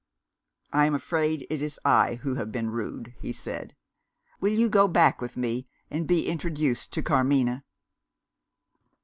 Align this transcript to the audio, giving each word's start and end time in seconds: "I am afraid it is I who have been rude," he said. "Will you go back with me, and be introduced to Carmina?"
"I 0.73 0.87
am 0.87 0.95
afraid 0.95 1.45
it 1.51 1.61
is 1.61 1.79
I 1.85 2.15
who 2.23 2.33
have 2.33 2.51
been 2.51 2.71
rude," 2.71 3.13
he 3.19 3.31
said. 3.31 3.75
"Will 4.39 4.49
you 4.51 4.67
go 4.67 4.87
back 4.87 5.21
with 5.21 5.37
me, 5.37 5.67
and 5.91 6.07
be 6.07 6.27
introduced 6.27 6.91
to 6.93 7.03
Carmina?" 7.03 7.63